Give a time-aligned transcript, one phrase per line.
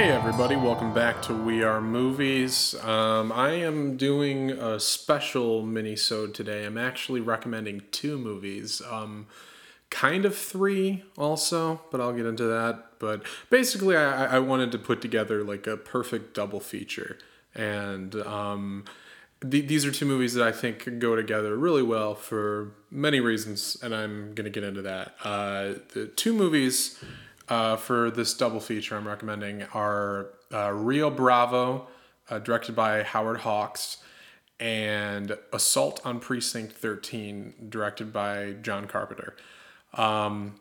[0.00, 2.74] Hey everybody, welcome back to We Are Movies.
[2.82, 6.64] Um, I am doing a special mini-sode today.
[6.64, 8.80] I'm actually recommending two movies.
[8.90, 9.26] Um,
[9.90, 12.92] kind of three also, but I'll get into that.
[12.98, 17.18] But basically, I, I wanted to put together like a perfect double feature.
[17.54, 18.86] And um,
[19.42, 23.76] th- these are two movies that I think go together really well for many reasons,
[23.82, 25.14] and I'm going to get into that.
[25.22, 26.98] Uh, the two movies
[27.50, 31.88] uh, for this double feature I'm recommending are uh, Rio Bravo,
[32.30, 33.98] uh, directed by Howard Hawks,
[34.60, 39.34] and Assault on Precinct 13, directed by John Carpenter.
[39.94, 40.60] Um,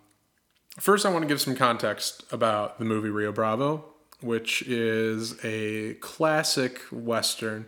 [0.80, 3.86] first, I want to give some context about the movie Rio Bravo,
[4.22, 7.68] which is a classic Western.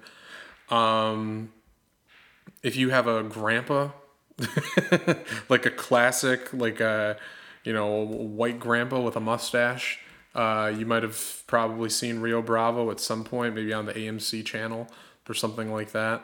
[0.69, 1.51] Um,
[2.63, 3.89] if you have a grandpa,
[5.49, 7.17] like a classic, like a
[7.63, 9.99] you know white grandpa with a mustache,
[10.35, 14.45] uh, you might have probably seen Rio Bravo at some point, maybe on the AMC
[14.45, 14.87] channel
[15.27, 16.23] or something like that.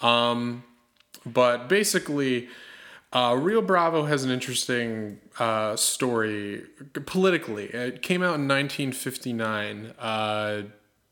[0.00, 0.64] Um,
[1.24, 2.48] but basically,
[3.12, 6.64] uh, Rio Bravo has an interesting uh, story
[7.06, 7.66] politically.
[7.66, 9.94] It came out in 1959.
[9.98, 10.62] Uh,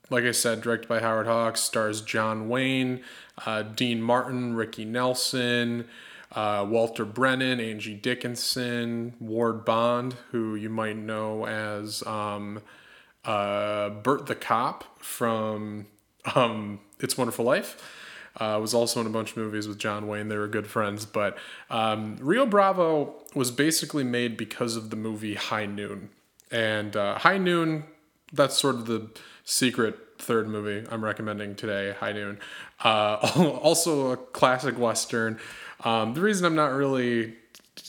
[0.08, 3.02] like I said, directed by Howard Hawks, stars John Wayne,
[3.46, 5.86] uh, Dean Martin, Ricky Nelson,
[6.32, 12.62] uh, Walter Brennan, Angie Dickinson, Ward Bond, who you might know as um,
[13.24, 15.86] uh, Bert the Cop from
[16.34, 17.96] um, It's Wonderful Life.
[18.36, 20.28] Uh, was also in a bunch of movies with John Wayne.
[20.28, 21.04] They were good friends.
[21.04, 21.36] But
[21.68, 26.10] um, Rio Bravo was basically made because of the movie High Noon.
[26.50, 27.84] And uh, High Noon,
[28.32, 29.10] that's sort of the
[29.44, 32.38] secret third movie I'm recommending today, High Noon.
[32.82, 33.16] Uh,
[33.62, 35.38] also a classic Western.
[35.84, 37.34] Um, the reason I'm not really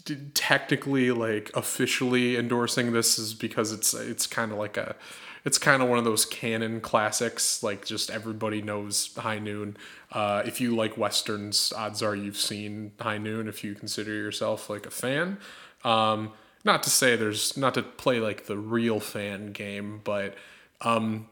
[0.06, 4.96] t- technically like officially endorsing this is because it's it's kind of like a
[5.44, 9.76] it's kind of one of those canon classics like just everybody knows high noon
[10.12, 14.70] uh, if you like westerns odds are you've seen high noon if you consider yourself
[14.70, 15.38] like a fan
[15.84, 16.32] um,
[16.64, 20.36] not to say there's not to play like the real fan game but
[20.82, 21.28] um,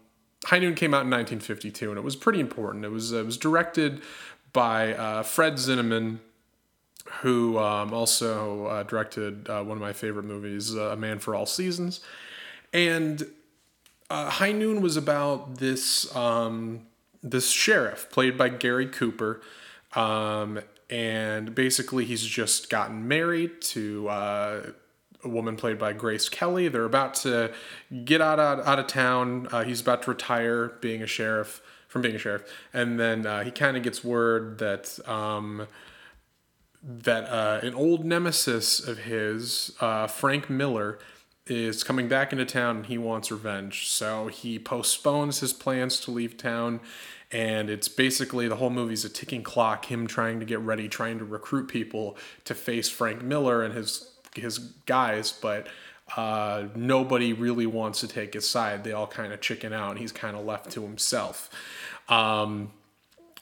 [0.46, 3.38] high noon came out in 1952 and it was pretty important it was it was
[3.38, 4.02] directed
[4.54, 6.20] by uh, fred zinnemann
[7.22, 11.36] who um, also uh, directed uh, one of my favorite movies, uh, A Man for
[11.36, 12.02] All Seasons.
[12.74, 13.26] And
[14.10, 16.82] uh, High Noon was about this um,
[17.22, 19.42] this sheriff played by Gary Cooper,
[19.94, 24.62] um, and basically he's just gotten married to uh,
[25.24, 26.68] a woman played by Grace Kelly.
[26.68, 27.52] They're about to
[28.06, 29.48] get out out, out of town.
[29.52, 33.52] Uh, he's about to retire being a sheriff from being a sheriff, and then he
[33.52, 35.00] kind of gets word that.
[35.08, 35.68] Um,
[36.82, 40.98] that uh, an old nemesis of his, uh, Frank Miller,
[41.50, 43.88] is coming back into town and he wants revenge.
[43.88, 46.80] So he postpones his plans to leave town.
[47.32, 51.20] And it's basically the whole movie's a ticking clock, him trying to get ready, trying
[51.20, 55.68] to recruit people to face Frank Miller and his his guys, but
[56.18, 58.84] uh, nobody really wants to take his side.
[58.84, 61.50] They all kind of chicken out, and he's kind of left to himself.
[62.08, 62.72] Um,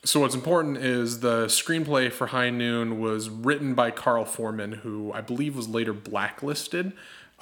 [0.04, 5.12] so what's important is the screenplay for High Noon was written by Carl Foreman, who
[5.12, 6.92] I believe was later blacklisted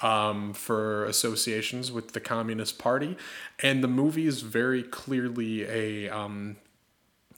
[0.01, 3.17] um, for associations with the Communist Party,
[3.61, 6.57] and the movie is very clearly a um,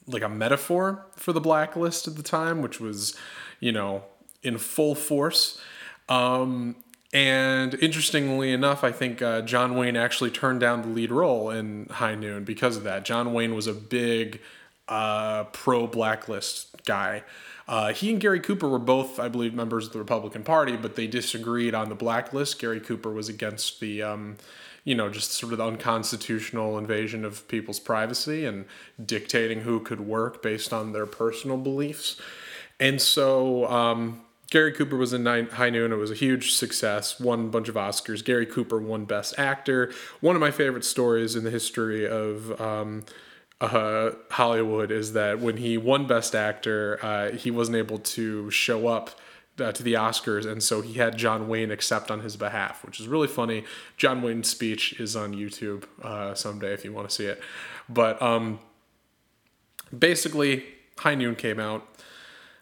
[0.08, 3.16] like a metaphor for the blacklist at the time, which was,
[3.60, 4.04] you know,
[4.42, 5.62] in full force.
[6.10, 6.76] Um,
[7.14, 11.88] and interestingly enough, I think uh, John Wayne actually turned down the lead role in
[11.90, 13.06] High Noon because of that.
[13.06, 14.42] John Wayne was a big
[14.88, 17.24] uh, pro blacklist guy.
[17.68, 20.96] Uh, he and Gary Cooper were both, I believe, members of the Republican Party, but
[20.96, 22.60] they disagreed on the blacklist.
[22.60, 24.38] Gary Cooper was against the, um,
[24.84, 28.66] you know, just sort of the unconstitutional invasion of people's privacy and
[29.04, 32.20] dictating who could work based on their personal beliefs.
[32.80, 35.92] And so um, Gary Cooper was in High Noon.
[35.92, 38.24] It was a huge success, won a bunch of Oscars.
[38.24, 39.92] Gary Cooper won Best Actor.
[40.22, 42.60] One of my favorite stories in the history of.
[42.60, 43.06] Um,
[43.62, 48.88] uh, Hollywood is that when he won Best Actor, uh, he wasn't able to show
[48.88, 49.12] up
[49.60, 53.00] uh, to the Oscars, and so he had John Wayne accept on his behalf, which
[53.00, 53.66] is really funny.
[53.98, 57.42] John Wayne's speech is on YouTube uh, someday if you want to see it.
[57.88, 58.60] But um,
[59.98, 60.64] basically,
[60.98, 61.86] High Noon came out.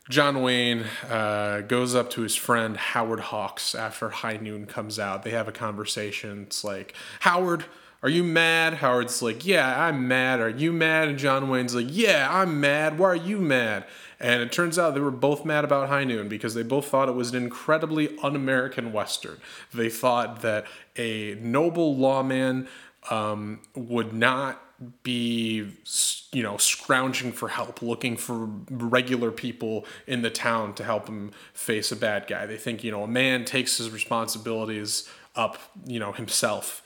[0.09, 5.24] John Wayne uh, goes up to his friend Howard Hawks after High Noon comes out.
[5.24, 6.44] They have a conversation.
[6.44, 7.65] It's like, Howard,
[8.01, 8.75] are you mad?
[8.75, 10.39] Howard's like, Yeah, I'm mad.
[10.39, 11.09] Are you mad?
[11.09, 12.98] And John Wayne's like, Yeah, I'm mad.
[12.98, 13.86] Why are you mad?
[14.19, 17.10] And it turns out they were both mad about High Noon because they both thought
[17.10, 19.38] it was an incredibly un American Western.
[19.74, 20.65] They thought that
[20.95, 22.68] a noble lawman
[23.10, 24.62] um, would not
[25.01, 25.71] be
[26.31, 31.31] you know scrounging for help looking for regular people in the town to help him
[31.53, 36.00] face a bad guy they think you know a man takes his responsibilities up you
[36.00, 36.83] know himself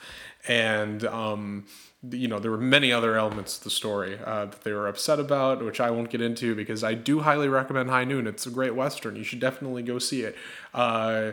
[0.48, 1.66] and um,
[2.12, 5.20] you know there were many other elements of the story uh, that they were upset
[5.20, 8.52] about which i won't get into because i do highly recommend high noon it's a
[8.52, 10.36] great western you should definitely go see it
[10.74, 11.32] uh,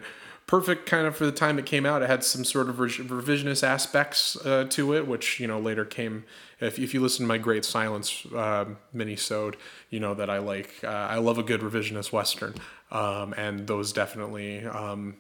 [0.48, 2.02] perfect kind of for the time it came out.
[2.02, 6.24] It had some sort of revisionist aspects uh, to it, which you know later came.
[6.60, 9.56] If, if you listen to my Great Silence uh, mini-sode,
[9.90, 12.54] you know that I like uh, I love a good revisionist western,
[12.90, 15.16] um, and those definitely um,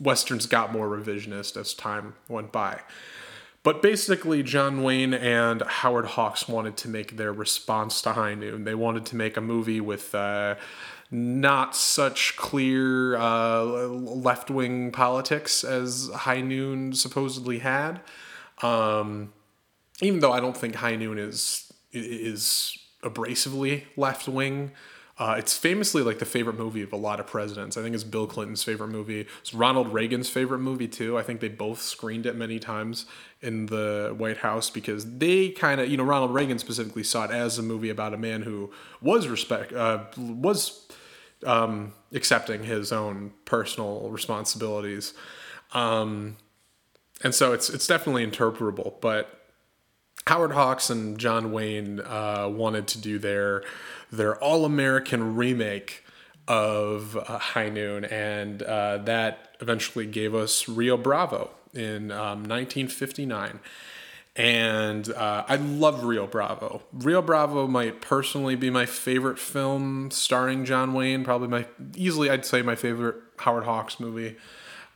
[0.00, 2.80] westerns got more revisionist as time went by.
[3.62, 8.64] But basically, John Wayne and Howard Hawks wanted to make their response to High Noon.
[8.64, 10.54] They wanted to make a movie with uh,
[11.10, 18.00] not such clear uh, left wing politics as High Noon supposedly had.
[18.62, 19.34] Um,
[20.02, 24.72] even though I don't think High Noon is is abrasively left wing.
[25.18, 27.76] Uh, it's famously like the favorite movie of a lot of presidents.
[27.76, 29.26] I think it's Bill Clinton's favorite movie.
[29.40, 31.18] It's Ronald Reagan's favorite movie too.
[31.18, 33.04] I think they both screened it many times
[33.42, 37.32] in the White House because they kind of, you know, Ronald Reagan specifically saw it
[37.32, 38.70] as a movie about a man who
[39.02, 40.88] was respect uh, was
[41.44, 45.12] um, accepting his own personal responsibilities.
[45.74, 46.38] Um,
[47.22, 49.39] and so it's it's definitely interpretable, but
[50.26, 53.62] Howard Hawks and John Wayne uh, wanted to do their
[54.12, 56.04] their all American remake
[56.48, 63.60] of uh, High Noon, and uh, that eventually gave us Rio Bravo in um, 1959.
[64.36, 66.82] And uh, I love Rio Bravo.
[66.92, 71.24] Rio Bravo might personally be my favorite film starring John Wayne.
[71.24, 74.36] Probably my easily, I'd say my favorite Howard Hawks movie.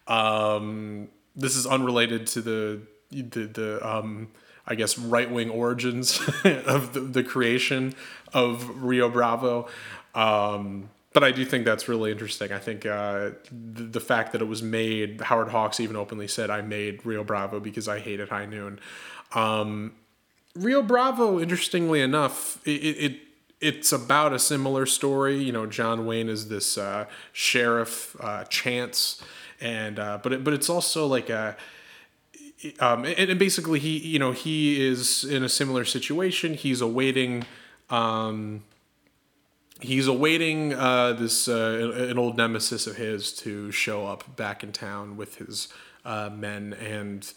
[0.06, 4.28] Um, this is unrelated to the the, the um,
[4.66, 7.94] I guess, right wing origins of the, the, creation
[8.32, 9.68] of Rio Bravo.
[10.14, 12.52] Um, but I do think that's really interesting.
[12.52, 16.50] I think uh, the, the, fact that it was made, Howard Hawks even openly said,
[16.50, 18.80] I made Rio Bravo because I hated High Noon.
[19.32, 19.92] Um,
[20.56, 23.20] Rio Bravo, interestingly enough, it, it,
[23.60, 25.42] it's about a similar story.
[25.42, 29.22] You know, John Wayne is this uh, sheriff, uh, Chance,
[29.60, 31.56] and uh, but it, but it's also like a
[32.80, 36.54] um, and, and, basically he you know he is in a similar situation.
[36.54, 37.44] He's awaiting
[37.90, 38.64] um,
[39.80, 44.72] he's awaiting uh, this uh, an old nemesis of his to show up back in
[44.72, 45.68] town with his
[46.04, 46.74] uh, men.
[46.74, 47.30] And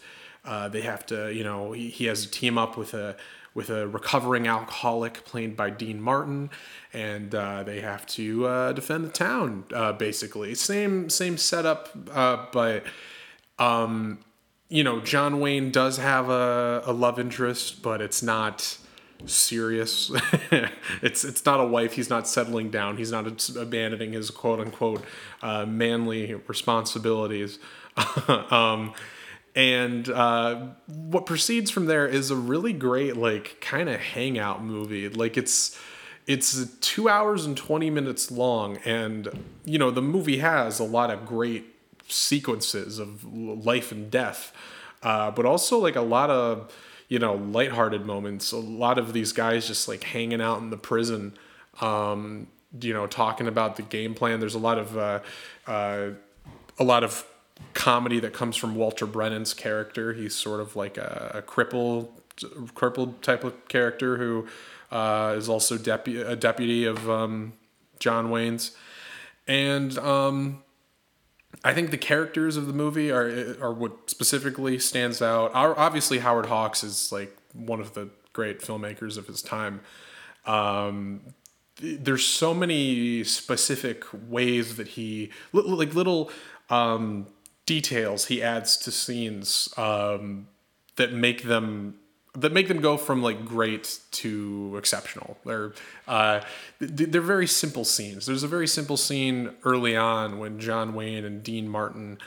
[0.44, 3.16] uh, they have to you know he, he has to team up with a
[3.54, 6.48] with a recovering alcoholic played by Dean Martin,
[6.92, 9.64] and uh, they have to uh, defend the town.
[9.74, 12.84] Uh, basically, same same setup, uh, but
[13.58, 14.20] um,
[14.68, 18.78] you know, John Wayne does have a, a love interest, but it's not
[19.24, 20.12] serious.
[21.02, 21.94] it's it's not a wife.
[21.94, 22.96] He's not settling down.
[22.96, 25.04] He's not abandoning his quote unquote
[25.42, 27.58] uh, manly responsibilities.
[28.50, 28.92] um,
[29.56, 35.08] and uh, what proceeds from there is a really great like kind of hangout movie.
[35.08, 35.78] Like it's
[36.26, 39.30] it's two hours and 20 minutes long and
[39.64, 41.77] you know the movie has a lot of great
[42.08, 44.52] sequences of life and death,
[45.02, 46.72] uh, but also like a lot of
[47.08, 48.52] you know lighthearted moments.
[48.52, 51.36] A lot of these guys just like hanging out in the prison,
[51.80, 52.48] um,
[52.80, 54.40] you know, talking about the game plan.
[54.40, 55.20] There's a lot of uh,
[55.66, 56.10] uh,
[56.78, 57.26] a lot of
[57.74, 60.12] comedy that comes from Walter Brennan's character.
[60.12, 62.08] He's sort of like a, a cripple,
[62.74, 64.46] crippled type of character who
[64.90, 67.54] uh, is also depu- a deputy of um,
[67.98, 68.76] John Wayne's,
[69.46, 70.62] and um,
[71.64, 75.50] I think the characters of the movie are are what specifically stands out.
[75.54, 79.80] Obviously, Howard Hawks is like one of the great filmmakers of his time.
[80.46, 81.20] Um,
[81.80, 86.30] there's so many specific ways that he like little
[86.70, 87.26] um,
[87.66, 90.48] details he adds to scenes um,
[90.96, 91.96] that make them
[92.40, 95.38] that make them go from like great to exceptional.
[95.44, 95.72] They're
[96.06, 96.40] uh,
[96.78, 98.26] they're very simple scenes.
[98.26, 102.18] There's a very simple scene early on when John Wayne and Dean Martin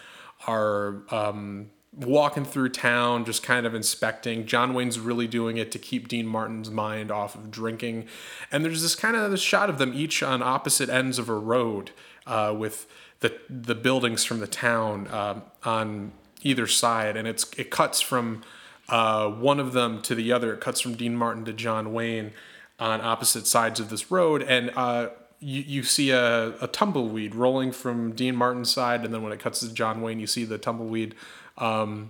[0.48, 4.46] are um, walking through town, just kind of inspecting.
[4.46, 8.08] John Wayne's really doing it to keep Dean Martin's mind off of drinking,
[8.52, 11.36] and there's this kind of this shot of them each on opposite ends of a
[11.36, 11.92] road
[12.28, 12.88] uh, with
[13.22, 16.12] the the buildings from the town uh, on
[16.44, 18.44] either side, and it's it cuts from
[18.92, 20.54] uh, one of them to the other.
[20.54, 22.34] It cuts from Dean Martin to John Wayne
[22.78, 27.72] on opposite sides of this road, and uh, you, you see a, a, tumbleweed rolling
[27.72, 30.58] from Dean Martin's side, and then when it cuts to John Wayne, you see the
[30.58, 31.16] tumbleweed
[31.58, 32.10] um,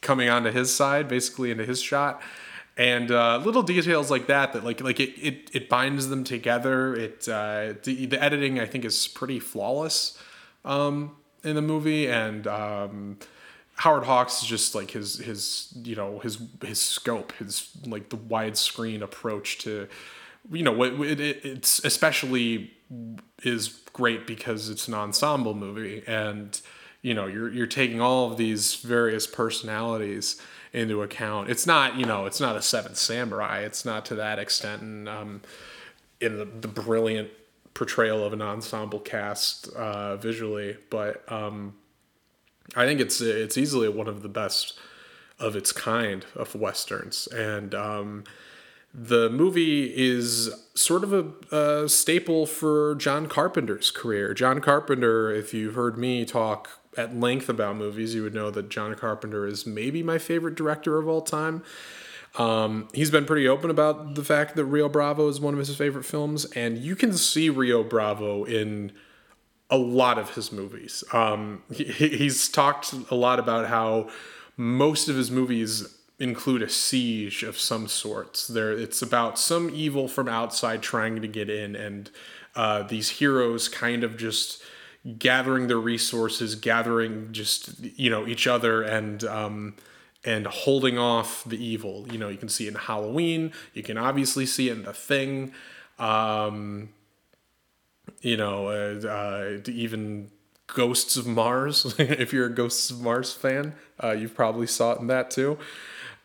[0.00, 2.22] coming onto his side, basically into his shot.
[2.76, 6.94] And uh, little details like that, that like like it, it, it binds them together.
[6.94, 10.16] It uh, the, the editing I think is pretty flawless
[10.64, 13.18] um, in the movie, and um,
[13.80, 18.18] Howard Hawks is just like his his you know his his scope, his like the
[18.18, 19.88] widescreen approach to
[20.50, 22.74] you know it, it, it's especially
[23.42, 26.60] is great because it's an ensemble movie and
[27.00, 30.38] you know you're you're taking all of these various personalities
[30.74, 31.48] into account.
[31.48, 33.60] It's not you know it's not a Seventh Samurai.
[33.60, 35.40] It's not to that extent, and um,
[36.20, 37.30] in the, the brilliant
[37.72, 41.72] portrayal of an ensemble cast uh, visually, but um,
[42.76, 44.78] I think it's it's easily one of the best
[45.38, 48.24] of its kind of westerns, and um,
[48.92, 54.34] the movie is sort of a, a, staple for John Carpenter's career.
[54.34, 58.68] John Carpenter, if you've heard me talk at length about movies, you would know that
[58.68, 61.62] John Carpenter is maybe my favorite director of all time.
[62.36, 65.74] Um, he's been pretty open about the fact that Rio Bravo is one of his
[65.76, 68.92] favorite films, and you can see Rio Bravo in
[69.70, 71.04] a lot of his movies.
[71.12, 74.10] Um, he, he's talked a lot about how
[74.56, 78.46] most of his movies include a siege of some sorts.
[78.46, 82.10] There, it's about some evil from outside trying to get in, and
[82.54, 84.62] uh, these heroes kind of just
[85.18, 89.76] gathering their resources, gathering just you know each other, and um,
[90.24, 92.06] and holding off the evil.
[92.10, 93.52] You know, you can see it in Halloween.
[93.72, 95.52] You can obviously see it in The Thing.
[95.98, 96.90] Um,
[98.20, 100.30] you know, uh, uh, even
[100.66, 101.94] Ghosts of Mars.
[101.98, 105.58] if you're a Ghosts of Mars fan, uh, you've probably saw it in that too.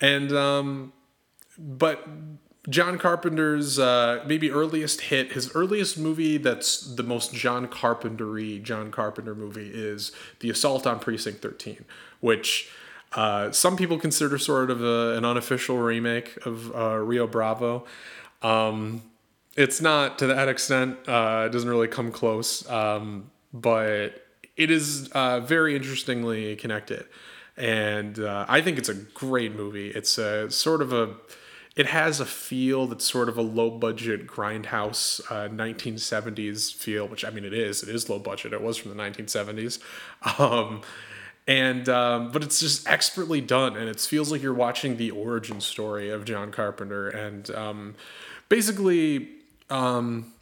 [0.01, 0.93] And um,
[1.57, 2.07] but
[2.69, 8.91] John Carpenter's uh, maybe earliest hit, his earliest movie that's the most John Carpentery John
[8.91, 11.85] Carpenter movie is The Assault on Precinct 13,
[12.21, 12.69] which
[13.13, 17.85] uh, some people consider sort of a, an unofficial remake of uh, Rio Bravo.
[18.41, 19.03] Um,
[19.55, 20.97] it's not to that extent.
[21.07, 24.25] Uh, it doesn't really come close, um, but
[24.57, 27.05] it is uh, very interestingly connected
[27.57, 29.89] and uh, I think it's a great movie.
[29.89, 31.15] It's a sort of a,
[31.75, 37.23] it has a feel that's sort of a low budget grindhouse uh, 1970s feel, which
[37.23, 37.81] I mean it is.
[37.83, 38.53] It is low budget.
[38.53, 39.79] It was from the 1970s,
[40.39, 40.81] um,
[41.47, 45.61] and um, but it's just expertly done, and it feels like you're watching the origin
[45.61, 47.95] story of John Carpenter, and um,
[48.49, 49.29] basically.
[49.69, 50.33] Um,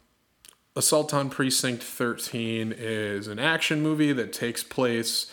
[0.76, 5.30] Assault on Precinct 13 is an action movie that takes place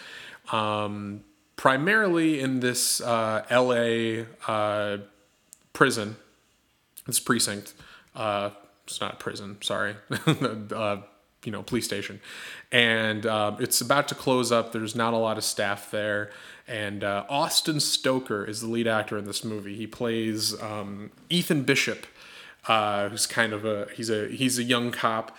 [0.51, 1.23] um,
[1.55, 4.97] primarily in this uh, LA uh,
[5.73, 6.15] prison.
[7.07, 7.73] This precinct.
[8.15, 8.51] Uh,
[8.85, 9.95] it's not prison, sorry.
[10.73, 11.01] Uh,
[11.43, 12.21] you know, police station.
[12.71, 14.71] And uh, it's about to close up.
[14.71, 16.29] There's not a lot of staff there.
[16.67, 19.75] And uh, Austin Stoker is the lead actor in this movie.
[19.75, 22.05] He plays um, Ethan Bishop,
[22.63, 25.35] who's kind of a he's a he's a young cop,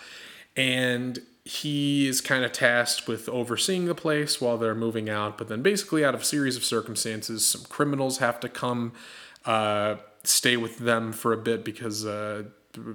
[0.55, 5.37] and he is kind of tasked with overseeing the place while they're moving out.
[5.37, 8.93] But then, basically, out of a series of circumstances, some criminals have to come
[9.45, 12.43] uh, stay with them for a bit because, uh,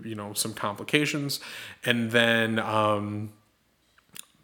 [0.02, 1.40] you know, some complications.
[1.84, 3.32] And then, um,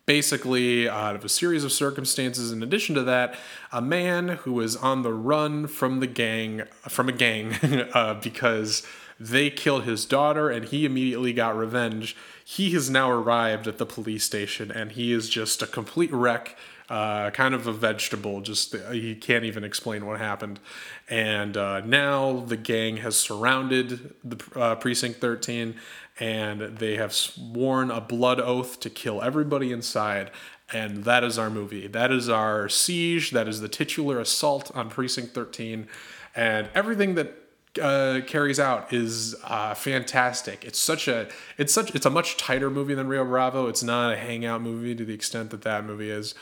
[0.05, 3.35] basically, out of a series of circumstances, in addition to that,
[3.73, 7.55] a man who is on the run from the gang, from a gang,
[7.95, 8.87] uh, because
[9.25, 12.17] they killed his daughter and he immediately got revenge.
[12.45, 16.57] He has now arrived at the police station and he is just a complete wreck
[16.91, 20.61] uh, kind of a vegetable just uh, he can't even explain what happened.
[21.09, 25.77] And uh, now the gang has surrounded the uh, precinct 13
[26.21, 30.31] and they have sworn a blood oath to kill everybody inside.
[30.73, 31.87] And that is our movie.
[31.87, 33.31] That is our siege.
[33.31, 35.89] That is the titular assault on precinct 13
[36.37, 37.44] and everything that
[37.81, 40.65] uh, carries out is uh, fantastic.
[40.65, 41.29] It's such a
[41.59, 43.67] it's such it's a much tighter movie than Rio Bravo.
[43.67, 46.35] It's not a hangout movie to the extent that that movie is,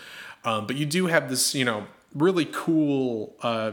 [0.45, 3.73] um, but you do have this you know really cool uh,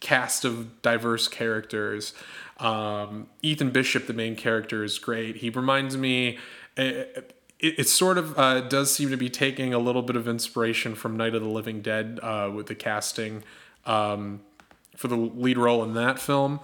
[0.00, 2.14] cast of diverse characters.
[2.58, 5.36] Um, Ethan Bishop, the main character, is great.
[5.36, 6.38] He reminds me.
[6.76, 10.26] It, it, it sort of uh, does seem to be taking a little bit of
[10.26, 13.44] inspiration from Night of the Living Dead uh, with the casting.
[13.86, 14.40] Um,
[14.96, 16.60] for the lead role in that film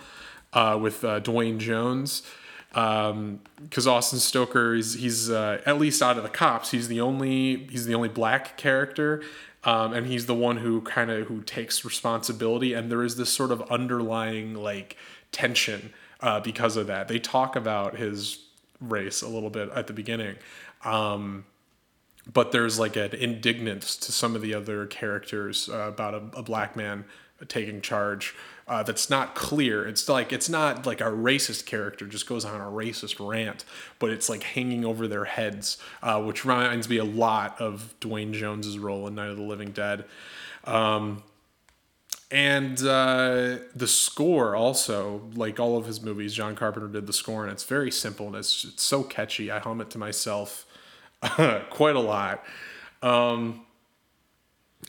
[0.53, 2.23] uh, with uh, Duane Jones.
[2.69, 7.01] Because um, Austin Stoker, is he's uh, at least out of the cops, he's the
[7.01, 9.23] only he's the only black character,
[9.65, 12.75] um, and he's the one who kind of who takes responsibility.
[12.75, 14.97] And there is this sort of underlying like
[15.33, 17.09] tension uh, because of that.
[17.09, 18.39] They talk about his
[18.81, 20.37] race a little bit at the beginning.
[20.85, 21.45] Um,
[22.33, 26.43] but there's like an indignance to some of the other characters uh, about a, a,
[26.43, 27.05] black man
[27.47, 28.35] taking charge
[28.69, 29.87] uh, that's not clear.
[29.87, 33.65] It's like it's not like a racist character just goes on a racist rant,
[33.99, 38.35] but it's like hanging over their heads, uh, which reminds me a lot of Duane
[38.35, 40.05] Jones's role in Night of the Living Dead.
[40.65, 41.23] Um,
[42.31, 47.45] and uh, the score also, like all of his movies, John Carpenter did the score,
[47.45, 49.51] and it's very simple and it's, it's so catchy.
[49.51, 50.67] I hum it to myself
[51.71, 52.45] quite a lot.
[53.03, 53.63] Um,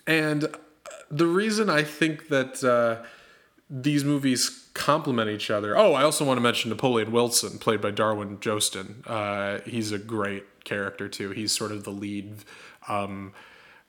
[0.06, 0.54] and
[1.12, 3.04] the reason I think that uh,
[3.70, 5.78] these movies complement each other.
[5.78, 9.04] Oh, I also want to mention Napoleon Wilson, played by Darwin Joston.
[9.06, 11.32] Uh, he's a great character too.
[11.32, 12.34] He's sort of the lead
[12.88, 13.34] um,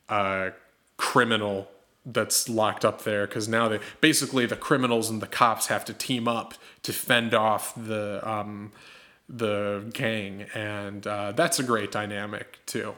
[0.08, 0.50] uh,
[0.96, 1.68] criminal
[2.04, 5.92] that's locked up there because now they basically the criminals and the cops have to
[5.92, 8.72] team up to fend off the um,
[9.28, 12.94] the gang, and uh, that's a great dynamic too.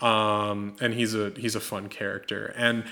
[0.00, 2.84] Um, and he's a he's a fun character and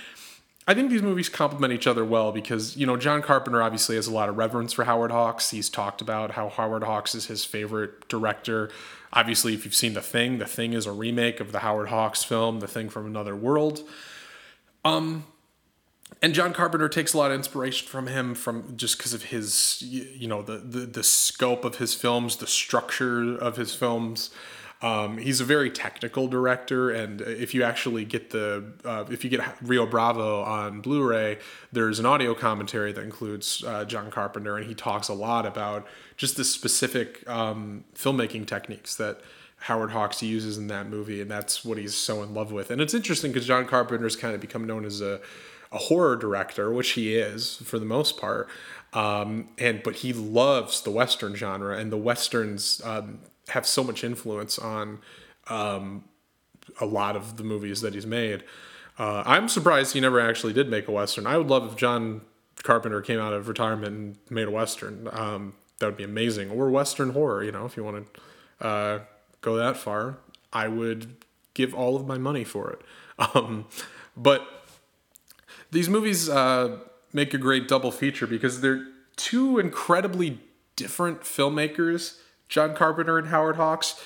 [0.67, 4.07] I think these movies complement each other well because, you know, John Carpenter obviously has
[4.07, 5.51] a lot of reverence for Howard Hawks.
[5.51, 8.71] He's talked about how Howard Hawks is his favorite director.
[9.13, 12.23] Obviously, if you've seen The Thing, The Thing is a remake of the Howard Hawks
[12.23, 13.83] film, The Thing from Another World.
[14.85, 15.25] Um,
[16.23, 19.83] and John Carpenter takes a lot of inspiration from him from just because of his,
[19.83, 24.31] you know, the, the the scope of his films, the structure of his films.
[24.83, 29.31] Um, he's a very technical director, and if you actually get the uh, if you
[29.31, 31.39] get Rio Bravo on Blu-ray,
[31.71, 35.87] there's an audio commentary that includes uh, John Carpenter, and he talks a lot about
[36.17, 39.21] just the specific um, filmmaking techniques that
[39.59, 42.71] Howard Hawks uses in that movie, and that's what he's so in love with.
[42.71, 45.21] And it's interesting because John Carpenter's kind of become known as a
[45.73, 48.49] a horror director, which he is for the most part.
[48.93, 53.21] Um, and but he loves the western genre, and the westerns um,
[53.51, 54.99] have so much influence on
[55.49, 56.05] um,
[56.81, 58.45] a lot of the movies that he's made.
[58.99, 61.27] Uh, I'm surprised he never actually did make a western.
[61.27, 62.23] I would love if John
[62.63, 65.09] Carpenter came out of retirement and made a western.
[65.13, 66.51] Um, that would be amazing.
[66.51, 68.07] Or western horror, you know, if you want
[68.61, 68.99] to uh,
[69.41, 70.19] go that far,
[70.53, 71.17] I would
[71.55, 72.81] give all of my money for it.
[73.35, 73.67] Um,
[74.17, 74.49] but
[75.71, 76.79] these movies uh,
[77.13, 80.39] make a great double feature because they're two incredibly
[80.75, 82.17] different filmmakers
[82.51, 83.99] John Carpenter and Howard Hawks,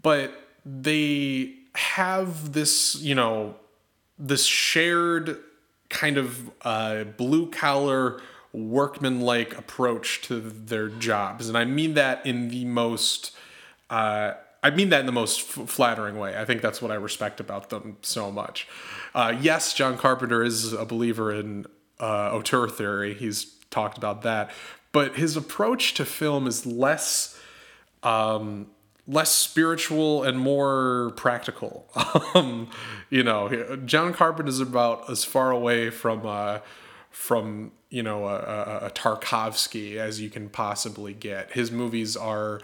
[0.00, 0.32] but
[0.66, 3.54] they have this, you know,
[4.18, 5.38] this shared
[5.90, 8.20] kind of uh, blue collar
[8.52, 11.48] workman like approach to their jobs.
[11.48, 13.36] And I mean that in the most.
[13.90, 16.38] Uh, I mean that in the most f- flattering way.
[16.38, 18.66] I think that's what I respect about them so much.
[19.14, 21.66] Uh, yes, John Carpenter is a believer in
[22.00, 23.12] uh, auteur theory.
[23.12, 24.50] He's talked about that.
[24.90, 27.38] But his approach to film is less
[28.04, 28.66] um,
[29.06, 31.90] less spiritual and more practical.
[32.34, 32.68] Um,
[33.10, 36.58] you know, John Carpenter is about as far away from uh,
[37.10, 41.52] from you know a, a, a, Tarkovsky as you can possibly get.
[41.52, 42.60] His movies are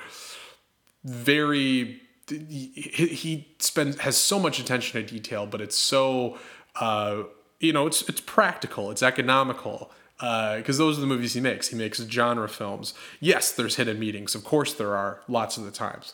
[1.04, 6.36] very he, he spends has so much attention to detail, but it's so
[6.80, 7.22] uh,
[7.60, 11.68] you know it's it's practical, it's economical because uh, those are the movies he makes.
[11.68, 12.92] He makes genre films.
[13.20, 14.34] Yes, there's hidden meetings.
[14.34, 16.12] Of course, there are lots of the times.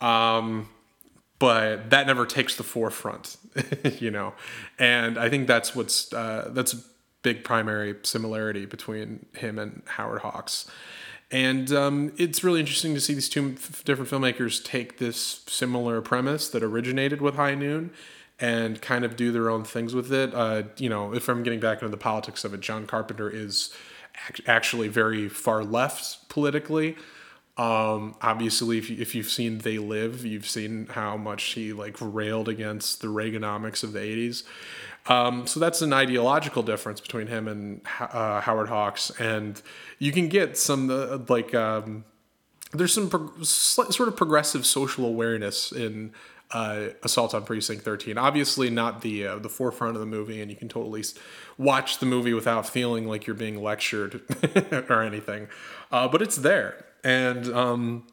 [0.00, 0.68] Um,
[1.38, 3.36] but that never takes the forefront,
[3.98, 4.34] you know.
[4.78, 6.78] And I think that's what's uh, that's a
[7.22, 10.70] big primary similarity between him and Howard Hawks.
[11.30, 16.00] And um, it's really interesting to see these two f- different filmmakers take this similar
[16.00, 17.90] premise that originated with High Noon
[18.38, 20.34] and kind of do their own things with it.
[20.34, 23.72] Uh, you know, if I'm getting back into the politics of it, John Carpenter is
[24.46, 26.96] actually very far left politically.
[27.56, 31.96] Um, obviously, if, you, if you've seen They Live, you've seen how much he like
[32.00, 34.42] railed against the Reaganomics of the 80s.
[35.08, 39.60] Um, so that's an ideological difference between him and uh, Howard Hawks, and
[39.98, 42.04] you can get some uh, like um,
[42.72, 46.12] there's some pro- sort of progressive social awareness in
[46.52, 48.18] uh, Assault on Precinct 13.
[48.18, 51.04] Obviously, not the uh, the forefront of the movie, and you can totally
[51.58, 54.22] watch the movie without feeling like you're being lectured
[54.88, 55.48] or anything.
[55.90, 58.06] Uh, but it's there, and um,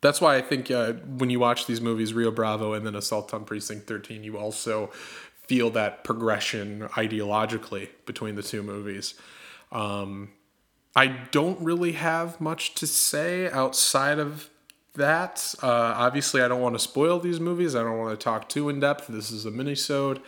[0.00, 3.32] that's why I think uh, when you watch these movies, Rio Bravo and then Assault
[3.32, 4.88] on Precinct 13, you also
[5.46, 9.14] feel that progression ideologically between the two movies.
[9.72, 10.32] Um,
[10.96, 14.50] I don't really have much to say outside of
[14.94, 15.54] that.
[15.62, 17.74] Uh, obviously, I don't want to spoil these movies.
[17.74, 19.06] I don't want to talk too in depth.
[19.08, 20.20] This is a mini-sode.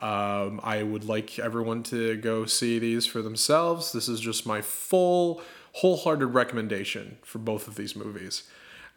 [0.00, 3.92] Um, I would like everyone to go see these for themselves.
[3.92, 5.40] This is just my full,
[5.72, 8.42] wholehearted recommendation for both of these movies.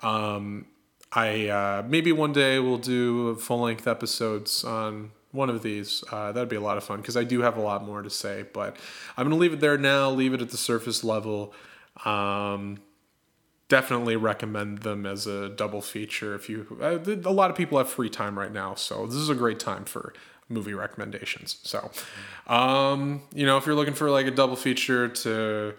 [0.01, 0.65] Um,
[1.11, 6.03] I uh, maybe one day we'll do full length episodes on one of these.
[6.11, 8.09] Uh, that'd be a lot of fun because I do have a lot more to
[8.09, 8.77] say, but
[9.17, 11.53] I'm to leave it there now, leave it at the surface level.
[12.05, 12.79] Um,
[13.69, 16.97] definitely recommend them as a double feature if you uh,
[17.29, 19.85] a lot of people have free time right now so this is a great time
[19.85, 20.11] for
[20.49, 21.91] movie recommendations so
[22.47, 25.73] um, you know if you're looking for like a double feature to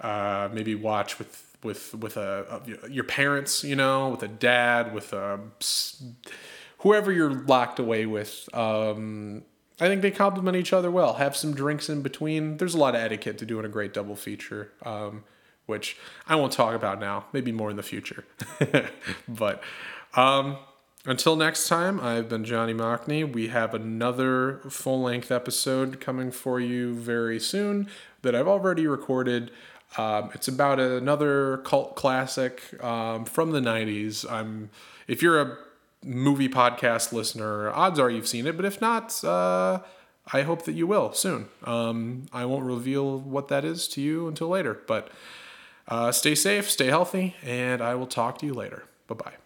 [0.00, 4.94] uh, maybe watch with with with a, a, your parents you know with a dad
[4.94, 5.40] with a
[6.78, 9.42] whoever you're locked away with um,
[9.80, 11.14] I think they complement each other well.
[11.14, 12.58] Have some drinks in between.
[12.58, 14.70] There's a lot of etiquette to doing a great double feature.
[14.84, 15.24] Um,
[15.66, 15.96] which
[16.26, 18.24] I won't talk about now, maybe more in the future.
[19.28, 19.62] but
[20.14, 20.58] um,
[21.06, 23.30] until next time, I've been Johnny Mockney.
[23.30, 27.88] We have another full length episode coming for you very soon
[28.22, 29.50] that I've already recorded.
[29.96, 34.30] Um, it's about another cult classic um, from the 90s.
[34.30, 34.70] I'm,
[35.06, 35.56] if you're a
[36.02, 39.80] movie podcast listener, odds are you've seen it, but if not, uh,
[40.32, 41.48] I hope that you will soon.
[41.64, 45.10] Um, I won't reveal what that is to you until later, but
[45.88, 48.84] uh, stay safe, stay healthy, and I will talk to you later.
[49.06, 49.43] Bye bye.